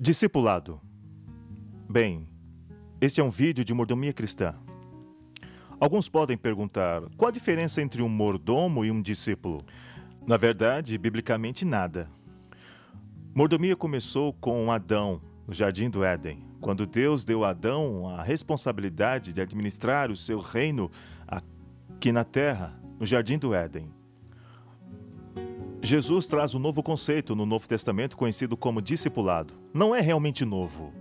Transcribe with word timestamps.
Discipulado. 0.00 0.80
Bem, 1.90 2.28
este 3.00 3.20
é 3.20 3.24
um 3.24 3.30
vídeo 3.30 3.64
de 3.64 3.74
mordomia 3.74 4.12
cristã. 4.12 4.54
Alguns 5.80 6.08
podem 6.08 6.36
perguntar 6.36 7.02
qual 7.16 7.30
a 7.30 7.32
diferença 7.32 7.82
entre 7.82 8.00
um 8.00 8.08
mordomo 8.08 8.84
e 8.84 8.92
um 8.92 9.02
discípulo. 9.02 9.60
Na 10.24 10.36
verdade, 10.36 10.96
biblicamente 10.96 11.64
nada. 11.64 12.08
Mordomia 13.34 13.74
começou 13.74 14.32
com 14.32 14.70
Adão, 14.70 15.20
no 15.48 15.52
jardim 15.52 15.90
do 15.90 16.04
Éden, 16.04 16.46
quando 16.60 16.86
Deus 16.86 17.24
deu 17.24 17.42
a 17.42 17.50
Adão 17.50 18.08
a 18.08 18.22
responsabilidade 18.22 19.32
de 19.32 19.40
administrar 19.40 20.12
o 20.12 20.16
seu 20.16 20.38
reino 20.38 20.92
aqui 21.26 22.12
na 22.12 22.22
terra, 22.22 22.80
no 23.00 23.04
jardim 23.04 23.36
do 23.36 23.52
Éden. 23.52 23.97
Jesus 25.88 26.26
traz 26.26 26.54
um 26.54 26.58
novo 26.58 26.82
conceito 26.82 27.34
no 27.34 27.46
Novo 27.46 27.66
Testamento 27.66 28.14
conhecido 28.14 28.58
como 28.58 28.82
discipulado. 28.82 29.54
Não 29.72 29.94
é 29.94 30.02
realmente 30.02 30.44
novo. 30.44 30.92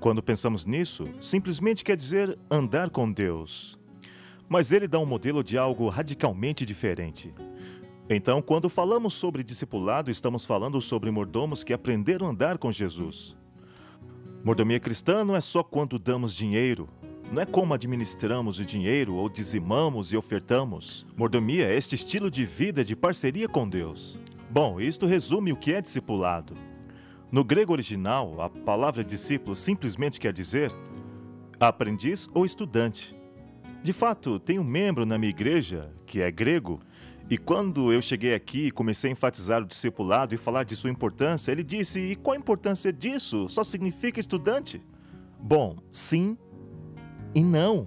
Quando 0.00 0.20
pensamos 0.20 0.66
nisso, 0.66 1.08
simplesmente 1.20 1.84
quer 1.84 1.96
dizer 1.96 2.36
andar 2.50 2.90
com 2.90 3.12
Deus. 3.12 3.78
Mas 4.48 4.72
ele 4.72 4.88
dá 4.88 4.98
um 4.98 5.06
modelo 5.06 5.44
de 5.44 5.56
algo 5.56 5.88
radicalmente 5.88 6.66
diferente. 6.66 7.32
Então, 8.10 8.42
quando 8.42 8.68
falamos 8.68 9.14
sobre 9.14 9.44
discipulado, 9.44 10.10
estamos 10.10 10.44
falando 10.44 10.82
sobre 10.82 11.08
mordomos 11.12 11.62
que 11.62 11.72
aprenderam 11.72 12.26
a 12.26 12.30
andar 12.30 12.58
com 12.58 12.72
Jesus. 12.72 13.36
Mordomia 14.42 14.80
cristã 14.80 15.24
não 15.24 15.36
é 15.36 15.40
só 15.40 15.62
quando 15.62 16.00
damos 16.00 16.34
dinheiro, 16.34 16.88
não 17.36 17.42
é 17.42 17.44
como 17.44 17.74
administramos 17.74 18.58
o 18.58 18.64
dinheiro 18.64 19.14
ou 19.14 19.28
dizimamos 19.28 20.10
e 20.10 20.16
ofertamos. 20.16 21.04
Mordomia 21.14 21.66
é 21.66 21.76
este 21.76 21.94
estilo 21.94 22.30
de 22.30 22.46
vida 22.46 22.82
de 22.82 22.96
parceria 22.96 23.46
com 23.46 23.68
Deus. 23.68 24.18
Bom, 24.48 24.80
isto 24.80 25.04
resume 25.04 25.52
o 25.52 25.56
que 25.56 25.74
é 25.74 25.82
discipulado. 25.82 26.54
No 27.30 27.44
grego 27.44 27.74
original, 27.74 28.40
a 28.40 28.48
palavra 28.48 29.04
discípulo 29.04 29.54
simplesmente 29.54 30.18
quer 30.18 30.32
dizer 30.32 30.72
aprendiz 31.60 32.26
ou 32.32 32.46
estudante. 32.46 33.14
De 33.82 33.92
fato, 33.92 34.38
tem 34.38 34.58
um 34.58 34.64
membro 34.64 35.04
na 35.04 35.18
minha 35.18 35.28
igreja 35.28 35.92
que 36.06 36.22
é 36.22 36.30
grego, 36.30 36.80
e 37.28 37.36
quando 37.36 37.92
eu 37.92 38.00
cheguei 38.00 38.32
aqui 38.32 38.68
e 38.68 38.70
comecei 38.70 39.10
a 39.10 39.12
enfatizar 39.12 39.60
o 39.60 39.66
discipulado 39.66 40.34
e 40.34 40.38
falar 40.38 40.64
de 40.64 40.74
sua 40.74 40.88
importância, 40.88 41.52
ele 41.52 41.62
disse: 41.62 41.98
E 41.98 42.16
qual 42.16 42.34
a 42.34 42.38
importância 42.38 42.90
disso? 42.90 43.46
Só 43.50 43.62
significa 43.62 44.18
estudante? 44.18 44.80
Bom, 45.38 45.76
sim 45.90 46.38
e 47.36 47.42
não. 47.44 47.86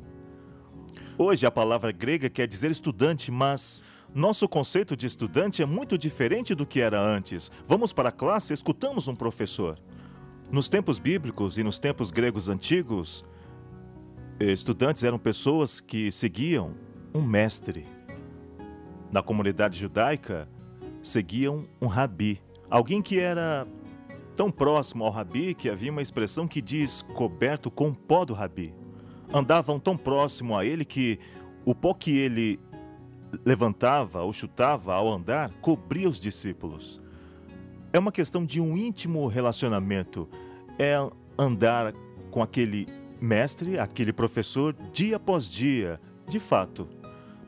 Hoje 1.18 1.44
a 1.44 1.50
palavra 1.50 1.92
grega 1.92 2.30
quer 2.30 2.48
dizer 2.48 2.70
estudante, 2.70 3.32
mas 3.32 3.82
nosso 4.14 4.48
conceito 4.48 4.96
de 4.96 5.08
estudante 5.08 5.64
é 5.64 5.66
muito 5.66 5.98
diferente 5.98 6.54
do 6.54 6.68
que 6.68 6.80
era 6.80 7.02
antes. 7.02 7.52
Vamos 7.68 7.92
para 7.92 8.10
a 8.10 8.12
classe, 8.12 8.54
escutamos 8.54 9.08
um 9.08 9.16
professor. 9.16 9.80
Nos 10.52 10.70
tempos 10.70 11.00
bíblicos 11.00 11.58
e 11.58 11.64
nos 11.64 11.80
tempos 11.80 12.12
gregos 12.12 12.48
antigos, 12.48 13.26
estudantes 14.40 15.04
eram 15.04 15.18
pessoas 15.18 15.82
que 15.82 16.12
seguiam 16.12 16.76
um 17.14 17.22
mestre. 17.22 17.88
Na 19.12 19.24
comunidade 19.24 19.80
judaica, 19.80 20.48
seguiam 21.02 21.68
um 21.82 21.88
rabi, 21.88 22.40
alguém 22.70 23.02
que 23.02 23.20
era 23.20 23.68
tão 24.36 24.52
próximo 24.52 25.04
ao 25.04 25.10
rabi 25.10 25.56
que 25.56 25.72
havia 25.72 25.92
uma 25.92 26.04
expressão 26.04 26.48
que 26.48 26.62
diz 26.62 27.02
coberto 27.16 27.72
com 27.72 27.90
o 27.90 27.96
pó 27.96 28.24
do 28.24 28.36
rabi 28.36 28.79
andavam 29.34 29.80
tão 29.80 29.96
próximo 29.96 30.58
a 30.58 30.66
ele 30.66 30.84
que 30.84 31.20
o 31.66 31.76
pó 31.76 31.94
que 31.94 32.18
ele 32.18 32.60
levantava 33.46 34.24
ou 34.24 34.34
chutava 34.34 34.94
ao 34.94 35.12
andar 35.12 35.52
cobria 35.62 36.10
os 36.10 36.20
discípulos. 36.20 37.02
É 37.94 38.00
uma 38.00 38.12
questão 38.12 38.46
de 38.46 38.62
um 38.62 38.78
íntimo 38.78 39.26
relacionamento. 39.28 40.28
É 40.78 40.96
andar 41.38 41.94
com 42.32 42.42
aquele 42.42 42.88
mestre, 43.20 43.80
aquele 43.80 44.14
professor, 44.14 44.76
dia 44.94 45.18
após 45.18 45.50
dia. 45.50 46.00
De 46.28 46.40
fato, 46.40 46.88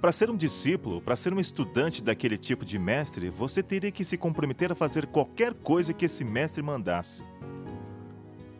para 0.01 0.11
ser 0.11 0.29
um 0.29 0.35
discípulo, 0.35 1.00
para 1.00 1.16
ser 1.16 1.34
um 1.34 1.39
estudante 1.39 2.03
daquele 2.03 2.38
tipo 2.38 2.66
de 2.66 2.79
mestre, 2.79 3.29
você 3.29 3.61
teria 3.61 3.91
que 3.91 4.03
se 4.03 4.17
comprometer 4.17 4.72
a 4.72 4.75
fazer 4.75 5.05
qualquer 5.05 5.53
coisa 5.53 5.94
que 5.94 6.05
esse 6.05 6.25
mestre 6.25 6.61
mandasse. 6.63 7.23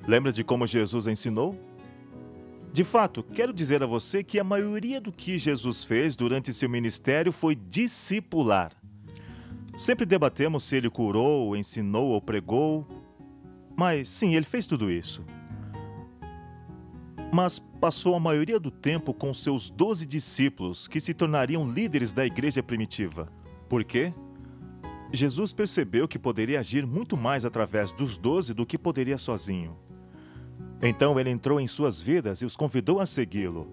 Lembra 0.08 0.32
de 0.32 0.44
como 0.44 0.68
Jesus 0.68 1.08
ensinou? 1.08 1.58
De 2.74 2.86
fato, 2.86 3.22
quero 3.22 3.52
dizer 3.52 3.84
a 3.84 3.86
você 3.86 4.24
que 4.24 4.40
a 4.40 4.44
maioria 4.46 5.02
do 5.02 5.12
que 5.12 5.38
Jesus 5.38 5.84
fez 5.84 6.16
durante 6.16 6.54
seu 6.54 6.70
ministério 6.70 7.32
foi 7.32 7.54
discipular. 7.54 8.72
Sempre 9.78 10.06
debatemos 10.06 10.64
se 10.64 10.78
ele 10.78 10.90
curou, 10.90 11.56
ensinou 11.56 12.10
ou 12.10 12.22
pregou, 12.22 12.88
mas 13.76 14.08
sim, 14.08 14.36
ele 14.36 14.46
fez 14.46 14.66
tudo 14.66 14.90
isso. 14.90 15.22
Mas 17.34 17.60
passou 17.60 18.16
a 18.16 18.20
maioria 18.20 18.60
do 18.60 18.72
tempo 18.72 19.14
com 19.14 19.34
seus 19.34 19.70
doze 19.70 20.06
discípulos, 20.06 20.88
que 20.88 21.00
se 21.00 21.14
tornariam 21.14 21.70
líderes 21.70 22.14
da 22.14 22.26
igreja 22.26 22.64
primitiva. 22.64 23.28
Por 23.68 23.84
quê? 23.84 24.14
Jesus 25.12 25.52
percebeu 25.52 26.08
que 26.08 26.20
poderia 26.20 26.62
agir 26.62 26.86
muito 26.86 27.18
mais 27.18 27.44
através 27.44 27.92
dos 27.92 28.18
doze 28.18 28.54
do 28.54 28.66
que 28.66 28.78
poderia 28.78 29.18
sozinho. 29.18 29.78
Então 30.82 31.20
ele 31.20 31.30
entrou 31.30 31.60
em 31.60 31.68
suas 31.68 32.02
vidas 32.02 32.42
e 32.42 32.46
os 32.46 32.56
convidou 32.56 33.00
a 33.00 33.06
segui-lo. 33.06 33.68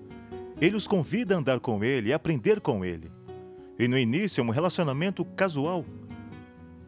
Ele 0.61 0.77
os 0.77 0.87
convida 0.87 1.35
a 1.35 1.39
andar 1.39 1.61
com 1.61 1.83
ele 1.83 2.11
e 2.11 2.13
aprender 2.13 2.61
com 2.61 2.85
ele. 2.85 3.11
E 3.79 3.89
no 3.89 3.97
início 3.97 4.41
é 4.41 4.45
um 4.45 4.51
relacionamento 4.51 5.25
casual. 5.25 5.85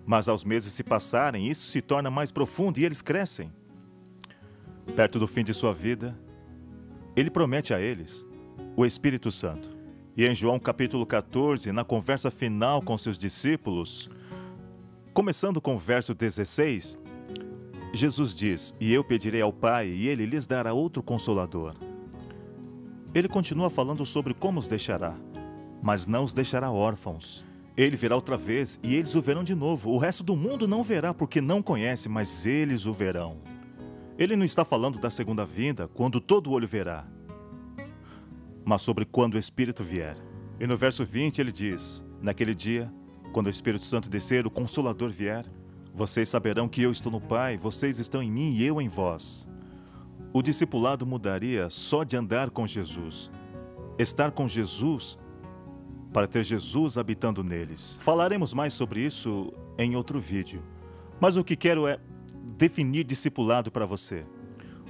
Mas 0.04 0.28
aos 0.28 0.44
meses 0.44 0.72
se 0.72 0.82
passarem, 0.82 1.48
isso 1.48 1.68
se 1.68 1.80
torna 1.80 2.10
mais 2.10 2.30
profundo 2.30 2.78
e 2.78 2.84
eles 2.84 3.00
crescem. 3.00 3.50
Perto 4.96 5.18
do 5.18 5.26
fim 5.26 5.44
de 5.44 5.54
sua 5.54 5.72
vida, 5.72 6.18
ele 7.14 7.30
promete 7.30 7.72
a 7.72 7.80
eles 7.80 8.26
o 8.76 8.84
Espírito 8.84 9.30
Santo. 9.30 9.70
E 10.16 10.26
em 10.26 10.34
João 10.34 10.58
capítulo 10.58 11.06
14, 11.06 11.70
na 11.70 11.84
conversa 11.84 12.30
final 12.30 12.82
com 12.82 12.98
seus 12.98 13.16
discípulos, 13.16 14.10
começando 15.14 15.60
com 15.60 15.76
o 15.76 15.78
verso 15.78 16.12
16, 16.12 16.98
Jesus 17.92 18.34
diz: 18.34 18.74
E 18.80 18.92
eu 18.92 19.02
pedirei 19.02 19.40
ao 19.40 19.52
Pai, 19.52 19.88
e 19.88 20.08
ele 20.08 20.24
lhes 20.26 20.46
dará 20.46 20.72
outro 20.72 21.02
consolador. 21.02 21.74
Ele 23.12 23.28
continua 23.28 23.68
falando 23.68 24.06
sobre 24.06 24.32
como 24.32 24.60
os 24.60 24.68
deixará, 24.68 25.16
mas 25.82 26.06
não 26.06 26.22
os 26.22 26.32
deixará 26.32 26.70
órfãos. 26.70 27.44
Ele 27.76 27.96
virá 27.96 28.14
outra 28.14 28.36
vez 28.36 28.78
e 28.82 28.94
eles 28.94 29.14
o 29.14 29.22
verão 29.22 29.42
de 29.42 29.54
novo. 29.54 29.90
O 29.90 29.98
resto 29.98 30.22
do 30.22 30.36
mundo 30.36 30.68
não 30.68 30.82
verá 30.82 31.14
porque 31.14 31.40
não 31.40 31.62
conhece, 31.62 32.08
mas 32.08 32.46
eles 32.46 32.86
o 32.86 32.92
verão. 32.92 33.38
Ele 34.18 34.36
não 34.36 34.44
está 34.44 34.64
falando 34.64 35.00
da 35.00 35.10
segunda 35.10 35.44
vinda, 35.46 35.88
quando 35.88 36.20
todo 36.20 36.52
olho 36.52 36.68
verá, 36.68 37.06
mas 38.64 38.82
sobre 38.82 39.04
quando 39.04 39.34
o 39.34 39.38
Espírito 39.38 39.82
vier. 39.82 40.16
E 40.60 40.66
no 40.66 40.76
verso 40.76 41.04
20 41.04 41.40
ele 41.40 41.50
diz: 41.50 42.04
Naquele 42.20 42.54
dia, 42.54 42.92
quando 43.32 43.46
o 43.46 43.50
Espírito 43.50 43.84
Santo 43.84 44.10
descer, 44.10 44.46
o 44.46 44.50
Consolador 44.50 45.10
vier, 45.10 45.44
vocês 45.94 46.28
saberão 46.28 46.68
que 46.68 46.82
eu 46.82 46.90
estou 46.90 47.10
no 47.10 47.20
Pai, 47.20 47.56
vocês 47.56 47.98
estão 47.98 48.22
em 48.22 48.30
mim 48.30 48.52
e 48.52 48.64
eu 48.64 48.80
em 48.80 48.88
vós. 48.88 49.46
O 50.32 50.42
discipulado 50.42 51.06
mudaria 51.06 51.68
só 51.68 52.04
de 52.04 52.16
andar 52.16 52.50
com 52.50 52.66
Jesus. 52.66 53.30
Estar 53.98 54.30
com 54.30 54.46
Jesus 54.46 55.18
para 56.12 56.26
ter 56.26 56.44
Jesus 56.44 56.96
habitando 56.96 57.42
neles. 57.42 57.98
Falaremos 58.00 58.54
mais 58.54 58.72
sobre 58.72 59.00
isso 59.00 59.52
em 59.76 59.96
outro 59.96 60.20
vídeo. 60.20 60.62
Mas 61.20 61.36
o 61.36 61.44
que 61.44 61.56
quero 61.56 61.86
é 61.86 61.98
definir 62.56 63.04
discipulado 63.04 63.70
para 63.70 63.86
você. 63.86 64.24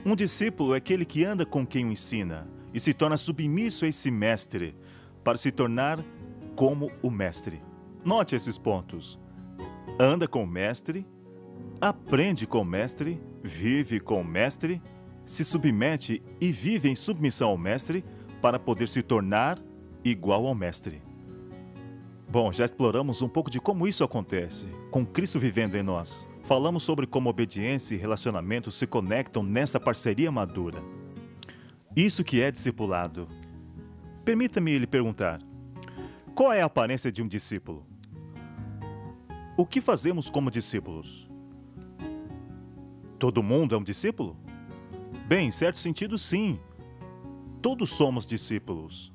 Um 0.05 0.15
discípulo 0.15 0.75
é 0.75 0.79
aquele 0.79 1.05
que 1.05 1.25
anda 1.25 1.45
com 1.45 1.67
quem 1.67 1.87
o 1.87 1.93
ensina 1.93 2.49
e 2.73 2.79
se 2.79 2.95
torna 2.95 3.17
submisso 3.17 3.85
a 3.85 3.89
esse 3.89 4.11
mestre 4.11 4.77
para 5.25 5.37
se 5.37 5.51
tornar 5.51 6.05
como 6.55 6.91
o 7.03 7.11
mestre. 7.11 7.61
Note 8.05 8.35
esses 8.35 8.57
pontos 8.59 9.19
anda 10.01 10.27
com 10.27 10.43
o 10.43 10.47
mestre, 10.47 11.07
aprende 11.79 12.47
com 12.47 12.63
o 12.63 12.65
mestre, 12.65 13.21
vive 13.43 14.01
com 14.01 14.23
o 14.23 14.25
mestre, 14.25 14.83
se 15.27 15.45
submete 15.45 16.23
e 16.41 16.51
vive 16.51 16.89
em 16.89 16.95
submissão 16.95 17.51
ao 17.51 17.59
mestre 17.59 18.03
para 18.41 18.59
poder 18.59 18.89
se 18.89 19.03
tornar 19.03 19.59
igual 20.03 20.47
ao 20.47 20.55
mestre. 20.55 20.97
Bom, 22.27 22.51
já 22.51 22.65
exploramos 22.65 23.21
um 23.21 23.29
pouco 23.29 23.51
de 23.51 23.61
como 23.61 23.87
isso 23.87 24.03
acontece, 24.03 24.67
com 24.91 25.05
Cristo 25.05 25.39
vivendo 25.39 25.75
em 25.75 25.83
nós. 25.83 26.27
Falamos 26.45 26.83
sobre 26.83 27.07
como 27.07 27.29
obediência 27.29 27.95
e 27.95 27.99
relacionamento 27.99 28.71
se 28.71 28.87
conectam 28.87 29.43
nesta 29.43 29.79
parceria 29.79 30.33
madura. 30.33 30.83
Isso 31.95 32.25
que 32.25 32.41
é 32.41 32.51
discipulado. 32.51 33.29
Permita-me 34.25 34.79
lhe 34.79 34.87
perguntar: 34.87 35.43
qual 36.35 36.53
é 36.53 36.63
a 36.63 36.67
aparência 36.67 37.13
de 37.13 37.21
um 37.21 37.29
discípulo? 37.29 37.85
O 39.61 39.67
que 39.67 39.83
fazemos 39.83 40.31
como 40.31 40.51
discípulos? 40.51 41.29
Todo 43.19 43.43
mundo 43.43 43.75
é 43.75 43.79
um 43.79 43.83
discípulo? 43.83 44.35
Bem, 45.29 45.49
em 45.49 45.51
certo 45.51 45.79
sentido, 45.79 46.17
sim. 46.17 46.59
Todos 47.61 47.91
somos 47.91 48.25
discípulos. 48.25 49.13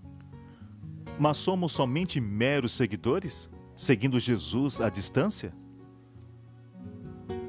Mas 1.20 1.38
somos 1.38 1.72
somente 1.72 2.22
meros 2.22 2.74
seguidores, 2.74 3.50
seguindo 3.76 4.20
Jesus 4.20 4.80
à 4.80 4.88
distância? 4.88 5.52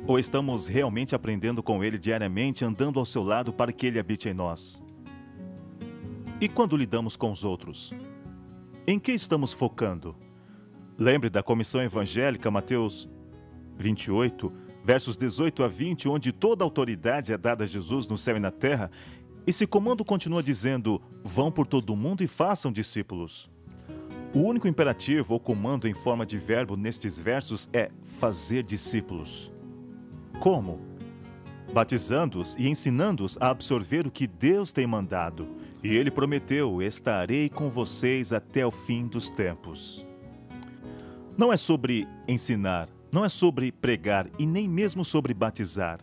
Ou 0.07 0.19
estamos 0.19 0.67
realmente 0.67 1.15
aprendendo 1.15 1.63
com 1.63 1.85
Ele 1.85 1.99
diariamente, 1.99 2.65
andando 2.65 2.99
ao 2.99 3.05
seu 3.05 3.23
lado 3.23 3.53
para 3.53 3.75
que 3.75 3.89
Ele 3.89 3.99
habite 3.99 4.31
em 4.31 4.33
nós? 4.33 4.83
E 6.41 6.49
quando 6.49 6.79
lidamos 6.79 7.15
com 7.15 7.31
os 7.31 7.45
outros? 7.45 7.93
Em 8.87 8.99
que 8.99 9.13
estamos 9.13 9.53
focando? 9.53 10.17
Lembre 10.99 11.29
da 11.29 11.43
comissão 11.43 11.83
evangélica, 11.83 12.51
Mateus 12.51 13.07
28, 13.79 14.51
versos 14.83 15.15
18 15.17 15.63
a 15.63 15.69
20, 15.69 16.09
onde 16.09 16.33
toda 16.33 16.65
autoridade 16.65 17.35
é 17.35 17.37
dada 17.37 17.65
a 17.65 17.67
Jesus 17.67 18.09
no 18.09 18.17
céu 18.17 18.39
e 18.39 18.41
na 18.41 18.51
terra, 18.51 18.91
esse 19.47 19.67
comando 19.67 20.05
continua 20.05 20.43
dizendo: 20.43 21.03
vão 21.23 21.53
por 21.53 21.67
todo 21.67 21.91
o 21.91 21.97
mundo 21.97 22.23
e 22.23 22.27
façam 22.27 22.73
discípulos. 22.73 23.51
O 24.35 24.41
único 24.41 24.67
imperativo 24.67 25.35
ou 25.35 25.41
comando 25.41 25.87
em 25.87 25.93
forma 25.93 26.25
de 26.25 26.39
verbo 26.39 26.77
nestes 26.77 27.19
versos 27.19 27.69
é 27.75 27.91
fazer 28.19 28.63
discípulos. 28.63 29.53
Como? 30.41 30.81
Batizando-os 31.75 32.55
e 32.57 32.69
ensinando-os 32.69 33.37
a 33.39 33.51
absorver 33.51 34.07
o 34.07 34.11
que 34.11 34.27
Deus 34.27 34.73
tem 34.73 34.87
mandado. 34.87 35.47
E 35.83 35.95
ele 35.95 36.11
prometeu: 36.11 36.81
Estarei 36.81 37.51
com 37.51 37.69
vocês 37.69 38.33
até 38.33 38.67
o 38.67 38.71
fim 38.71 39.07
dos 39.07 39.29
tempos. 39.29 40.06
Não 41.38 41.53
é 41.53 41.56
sobre 41.59 42.09
ensinar, 42.27 42.88
não 43.12 43.23
é 43.23 43.29
sobre 43.29 43.71
pregar 43.71 44.27
e 44.38 44.47
nem 44.47 44.67
mesmo 44.67 45.05
sobre 45.05 45.35
batizar. 45.35 46.00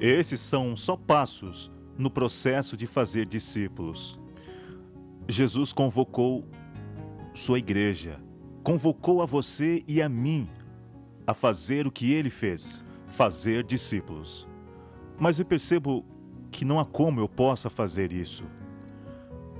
Esses 0.00 0.40
são 0.40 0.76
só 0.76 0.96
passos 0.96 1.72
no 1.98 2.08
processo 2.08 2.76
de 2.76 2.86
fazer 2.86 3.26
discípulos. 3.26 4.20
Jesus 5.28 5.72
convocou 5.72 6.44
sua 7.34 7.58
igreja, 7.58 8.20
convocou 8.62 9.22
a 9.22 9.26
você 9.26 9.82
e 9.88 10.00
a 10.00 10.08
mim 10.08 10.48
a 11.26 11.34
fazer 11.34 11.84
o 11.84 11.90
que 11.90 12.12
ele 12.12 12.30
fez, 12.30 12.84
fazer 13.08 13.64
discípulos. 13.64 14.46
Mas 15.18 15.40
eu 15.40 15.44
percebo 15.44 16.04
que 16.52 16.64
não 16.64 16.78
há 16.78 16.84
como 16.84 17.18
eu 17.18 17.28
possa 17.28 17.68
fazer 17.68 18.12
isso. 18.12 18.44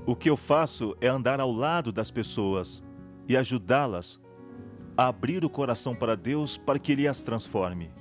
O 0.05 0.15
que 0.15 0.29
eu 0.29 0.37
faço 0.37 0.95
é 1.01 1.07
andar 1.07 1.41
ao 1.41 1.51
lado 1.51 1.91
das 1.91 2.09
pessoas 2.09 2.81
e 3.27 3.35
ajudá-las 3.35 4.17
a 4.97 5.07
abrir 5.07 5.45
o 5.45 5.49
coração 5.49 5.93
para 5.93 6.15
Deus 6.15 6.57
para 6.57 6.79
que 6.79 6.91
Ele 6.91 7.07
as 7.07 7.21
transforme. 7.21 7.91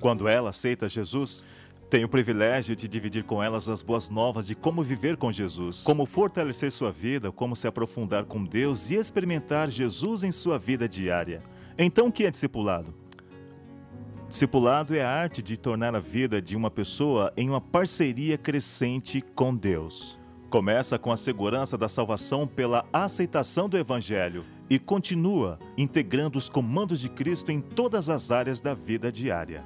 Quando 0.00 0.28
ela 0.28 0.50
aceita 0.50 0.88
Jesus, 0.88 1.44
tenho 1.90 2.06
o 2.06 2.10
privilégio 2.10 2.76
de 2.76 2.86
dividir 2.86 3.24
com 3.24 3.42
elas 3.42 3.68
as 3.68 3.82
boas 3.82 4.08
novas 4.08 4.46
de 4.46 4.54
como 4.54 4.82
viver 4.82 5.16
com 5.16 5.32
Jesus, 5.32 5.82
como 5.82 6.06
fortalecer 6.06 6.70
sua 6.70 6.92
vida, 6.92 7.32
como 7.32 7.56
se 7.56 7.66
aprofundar 7.66 8.24
com 8.24 8.44
Deus 8.44 8.90
e 8.90 8.94
experimentar 8.94 9.70
Jesus 9.70 10.22
em 10.22 10.30
sua 10.30 10.58
vida 10.58 10.88
diária. 10.88 11.42
Então, 11.78 12.08
o 12.08 12.12
que 12.12 12.24
é 12.24 12.30
discipulado? 12.30 12.94
Discipulado 14.28 14.94
é 14.94 15.02
a 15.02 15.10
arte 15.10 15.40
de 15.40 15.56
tornar 15.56 15.94
a 15.94 16.00
vida 16.00 16.42
de 16.42 16.56
uma 16.56 16.70
pessoa 16.70 17.32
em 17.36 17.48
uma 17.48 17.60
parceria 17.60 18.36
crescente 18.36 19.22
com 19.34 19.54
Deus. 19.54 20.18
Começa 20.50 20.98
com 20.98 21.12
a 21.12 21.16
segurança 21.16 21.78
da 21.78 21.88
salvação 21.88 22.46
pela 22.46 22.84
aceitação 22.92 23.68
do 23.68 23.78
Evangelho 23.78 24.44
e 24.68 24.78
continua 24.78 25.58
integrando 25.76 26.38
os 26.38 26.48
comandos 26.48 27.00
de 27.00 27.08
Cristo 27.08 27.52
em 27.52 27.60
todas 27.60 28.08
as 28.08 28.30
áreas 28.30 28.60
da 28.60 28.74
vida 28.74 29.12
diária. 29.12 29.64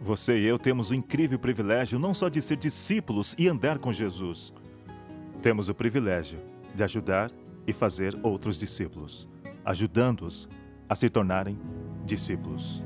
Você 0.00 0.38
e 0.38 0.46
eu 0.46 0.58
temos 0.58 0.90
o 0.90 0.94
incrível 0.94 1.38
privilégio 1.38 1.98
não 1.98 2.14
só 2.14 2.28
de 2.28 2.40
ser 2.40 2.56
discípulos 2.56 3.34
e 3.38 3.48
andar 3.48 3.78
com 3.78 3.92
Jesus, 3.92 4.52
temos 5.42 5.68
o 5.68 5.74
privilégio 5.74 6.40
de 6.74 6.82
ajudar 6.82 7.30
e 7.66 7.72
fazer 7.72 8.18
outros 8.22 8.58
discípulos, 8.58 9.28
ajudando-os 9.64 10.48
a 10.88 10.94
se 10.94 11.08
tornarem 11.08 11.58
discípulos. 12.04 12.82